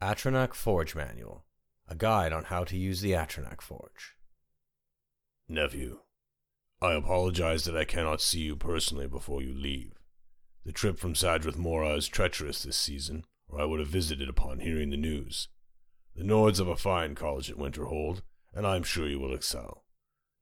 Atronach 0.00 0.54
Forge 0.54 0.94
Manual 0.94 1.44
A 1.88 1.96
guide 1.96 2.32
on 2.32 2.44
how 2.44 2.62
to 2.62 2.76
use 2.76 3.00
the 3.00 3.12
Atronach 3.12 3.60
Forge. 3.60 4.14
Nephew, 5.48 5.98
I 6.80 6.92
apologize 6.92 7.64
that 7.64 7.76
I 7.76 7.84
cannot 7.84 8.20
see 8.20 8.38
you 8.40 8.54
personally 8.54 9.08
before 9.08 9.42
you 9.42 9.52
leave. 9.52 9.94
The 10.64 10.70
trip 10.70 11.00
from 11.00 11.14
Sadrith 11.14 11.56
Mora 11.56 11.94
is 11.94 12.06
treacherous 12.06 12.62
this 12.62 12.76
season, 12.76 13.24
or 13.48 13.60
I 13.60 13.64
would 13.64 13.80
have 13.80 13.88
visited 13.88 14.28
upon 14.28 14.60
hearing 14.60 14.90
the 14.90 14.96
news. 14.96 15.48
The 16.14 16.22
Nords 16.22 16.58
have 16.58 16.68
a 16.68 16.76
fine 16.76 17.16
college 17.16 17.50
at 17.50 17.56
Winterhold, 17.56 18.22
and 18.54 18.64
I 18.64 18.76
am 18.76 18.84
sure 18.84 19.08
you 19.08 19.18
will 19.18 19.34
excel. 19.34 19.84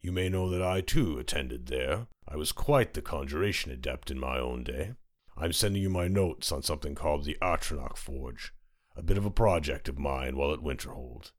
You 0.00 0.10
may 0.10 0.28
know 0.28 0.50
that 0.50 0.62
I 0.62 0.80
too 0.80 1.16
attended 1.20 1.66
there. 1.66 2.08
I 2.26 2.34
was 2.34 2.50
quite 2.50 2.94
the 2.94 3.02
conjuration 3.02 3.70
adept 3.70 4.10
in 4.10 4.18
my 4.18 4.36
own 4.40 4.64
day. 4.64 4.94
I'm 5.36 5.52
sending 5.52 5.80
you 5.80 5.90
my 5.90 6.08
notes 6.08 6.50
on 6.50 6.62
something 6.62 6.96
called 6.96 7.24
the 7.24 7.38
Atronach 7.40 7.96
Forge, 7.96 8.52
a 8.96 9.02
bit 9.02 9.18
of 9.18 9.24
a 9.24 9.30
project 9.30 9.88
of 9.88 9.98
mine 9.98 10.36
while 10.36 10.52
at 10.52 10.60
Winterhold. 10.60 11.32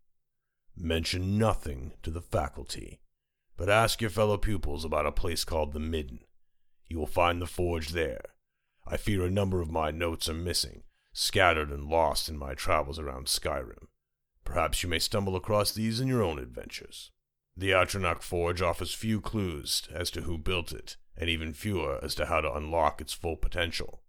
Mention 0.75 1.37
nothing 1.37 1.93
to 2.03 2.11
the 2.11 2.21
faculty, 2.21 2.99
but 3.55 3.69
ask 3.69 4.01
your 4.01 4.09
fellow 4.09 4.37
pupils 4.37 4.83
about 4.83 5.05
a 5.05 5.11
place 5.11 5.43
called 5.43 5.73
the 5.73 5.79
Midden. 5.79 6.19
You 6.87 6.99
will 6.99 7.07
find 7.07 7.41
the 7.41 7.47
forge 7.47 7.89
there. 7.89 8.21
I 8.85 8.97
fear 8.97 9.23
a 9.25 9.31
number 9.31 9.61
of 9.61 9.71
my 9.71 9.89
notes 9.89 10.29
are 10.29 10.33
missing, 10.33 10.83
scattered 11.13 11.71
and 11.71 11.85
lost 11.85 12.29
in 12.29 12.37
my 12.37 12.53
travels 12.53 12.99
around 12.99 13.27
Skyrim. 13.27 13.87
Perhaps 14.43 14.83
you 14.83 14.89
may 14.89 14.99
stumble 14.99 15.35
across 15.35 15.71
these 15.71 15.99
in 15.99 16.07
your 16.07 16.21
own 16.21 16.37
adventures. 16.37 17.09
The 17.57 17.71
Atronach 17.71 18.21
Forge 18.21 18.61
offers 18.61 18.93
few 18.93 19.21
clues 19.21 19.87
as 19.91 20.11
to 20.11 20.21
who 20.21 20.37
built 20.37 20.73
it, 20.73 20.97
and 21.17 21.29
even 21.29 21.53
fewer 21.53 21.99
as 22.03 22.13
to 22.15 22.25
how 22.25 22.41
to 22.41 22.53
unlock 22.53 22.99
its 22.99 23.13
full 23.13 23.37
potential. 23.37 24.01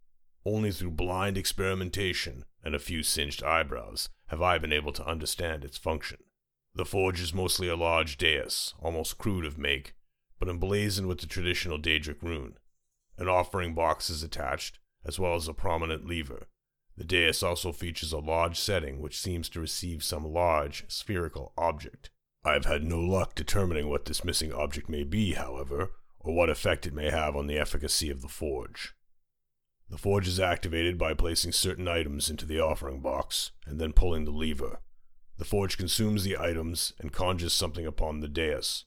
Only 0.45 0.73
through 0.73 0.91
blind 0.93 1.39
experimentation 1.39 2.45
and 2.67 2.75
a 2.75 2.81
few 2.81 3.05
singed 3.05 3.45
eyebrows 3.45 4.09
have 4.27 4.43
I 4.43 4.59
been 4.59 4.73
able 4.73 4.93
to 4.95 5.07
understand 5.07 5.65
its 5.65 5.79
function. 5.79 6.19
The 6.75 6.85
forge 6.85 7.21
is 7.21 7.33
mostly 7.33 7.69
a 7.69 7.77
large 7.77 8.19
dais, 8.19 8.75
almost 8.81 9.19
crude 9.19 9.45
of 9.45 9.57
make, 9.57 9.95
but 10.41 10.49
emblazoned 10.49 11.07
with 11.07 11.21
the 11.21 11.29
traditional 11.29 11.79
Daedric 11.79 12.21
rune. 12.23 12.59
An 13.19 13.29
offering 13.29 13.73
box 13.73 14.11
is 14.11 14.25
attached, 14.25 14.81
as 15.05 15.17
well 15.17 15.37
as 15.37 15.47
a 15.47 15.55
prominent 15.55 16.09
lever. 16.09 16.49
The 16.97 17.05
dais 17.05 17.41
also 17.41 17.71
features 17.71 18.13
a 18.13 18.19
large 18.19 18.59
setting 18.59 19.01
which 19.01 19.21
seems 19.21 19.49
to 19.51 19.61
receive 19.61 20.03
some 20.03 20.25
large, 20.25 20.87
spherical 20.89 21.53
object. 21.57 22.11
I 22.45 22.55
have 22.55 22.65
had 22.65 22.83
no 22.83 22.99
luck 22.99 23.37
determining 23.37 23.89
what 23.89 24.07
this 24.07 24.25
missing 24.25 24.53
object 24.53 24.89
may 24.89 25.05
be, 25.05 25.35
however, 25.35 25.93
or 26.19 26.35
what 26.35 26.51
effect 26.51 26.85
it 26.85 26.95
may 26.95 27.11
have 27.11 27.37
on 27.37 27.47
the 27.47 27.61
efficacy 27.61 28.11
of 28.11 28.23
the 28.23 28.29
forge. 28.29 28.96
The 29.89 29.99
forge 29.99 30.27
is 30.27 30.41
activated 30.41 30.99
by 30.99 31.15
placing 31.15 31.53
certain 31.53 31.87
items 31.87 32.29
into 32.29 32.45
the 32.45 32.61
offering 32.61 33.01
box 33.01 33.53
and 33.67 33.81
then 33.81 33.93
pulling 33.93 34.25
the 34.25 34.33
lever. 34.33 34.81
The 35.39 35.45
forge 35.45 35.79
consumes 35.79 36.25
the 36.25 36.39
items 36.39 36.93
and 36.99 37.13
conjures 37.13 37.53
something 37.53 37.87
upon 37.87 38.21
the 38.21 38.29
dais. 38.29 38.85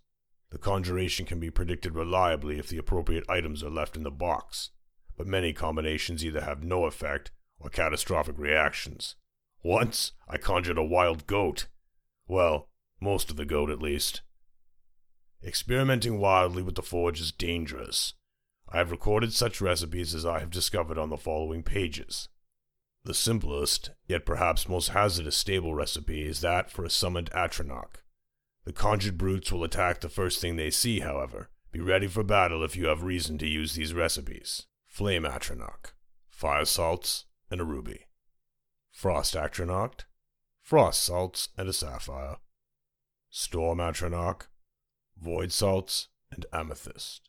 The 0.52 0.58
conjuration 0.58 1.26
can 1.26 1.40
be 1.40 1.52
predicted 1.52 1.96
reliably 1.96 2.58
if 2.58 2.68
the 2.68 2.78
appropriate 2.78 3.24
items 3.30 3.64
are 3.64 3.70
left 3.70 3.96
in 3.96 4.04
the 4.04 4.12
box, 4.12 4.72
but 5.16 5.28
many 5.28 5.54
combinations 5.54 6.26
either 6.26 6.42
have 6.42 6.64
no 6.64 6.86
effect 6.86 7.32
or 7.60 7.70
catastrophic 7.70 8.38
reactions. 8.38 9.16
Once, 9.64 10.14
I 10.28 10.38
conjured 10.38 10.78
a 10.78 10.84
wild 10.84 11.28
goat. 11.28 11.68
Well, 12.28 12.70
most 13.00 13.30
of 13.30 13.38
the 13.38 13.46
goat 13.46 13.70
at 13.70 13.82
least. 13.82 14.22
Experimenting 15.44 16.20
wildly 16.20 16.64
with 16.64 16.76
the 16.76 16.82
forge 16.82 17.22
is 17.22 17.32
dangerous. 17.32 18.14
I 18.72 18.78
have 18.78 18.92
recorded 18.92 19.34
such 19.34 19.62
recipes 19.62 20.14
as 20.14 20.26
I 20.26 20.40
have 20.40 20.52
discovered 20.52 20.98
on 20.98 21.10
the 21.10 21.18
following 21.18 21.64
pages. 21.64 22.30
The 23.04 23.14
simplest, 23.16 23.92
yet 24.08 24.26
perhaps 24.26 24.70
most 24.70 24.90
hazardous 24.90 25.36
stable 25.36 25.74
recipe 25.74 26.28
is 26.28 26.42
that 26.42 26.70
for 26.70 26.86
a 26.86 26.90
summoned 26.90 27.32
Atronach. 27.32 28.04
The 28.66 28.74
conjured 28.74 29.18
brutes 29.18 29.52
will 29.52 29.64
attack 29.64 30.02
the 30.02 30.10
first 30.10 30.40
thing 30.40 30.56
they 30.56 30.70
see, 30.70 31.00
however. 31.00 31.50
Be 31.72 31.80
ready 31.80 32.08
for 32.08 32.24
battle 32.24 32.64
if 32.64 32.76
you 32.76 32.88
have 32.88 33.04
reason 33.04 33.38
to 33.40 33.48
use 33.48 33.74
these 33.74 33.94
recipes. 33.94 34.68
Flame 34.86 35.24
Atronach, 35.24 35.94
fire 36.30 36.66
salts, 36.66 37.26
and 37.50 37.62
a 37.62 37.64
ruby. 37.64 38.06
Frost 38.92 39.34
Atronach, 39.34 40.02
frost 40.62 41.04
salts 41.04 41.50
and 41.58 41.70
a 41.70 41.74
sapphire. 41.74 42.38
Storm 43.30 43.80
Atronach, 43.80 44.48
void 45.18 45.52
salts 45.52 46.10
and 46.32 46.46
amethyst. 46.52 47.29